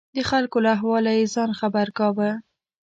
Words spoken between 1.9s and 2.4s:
کاوه.